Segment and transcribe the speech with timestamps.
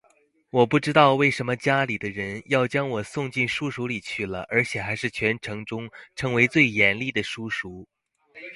[0.49, 7.87] 我不知道为什么家里的人要将我送进书塾里去了而且还是全城中称为最严厉的书塾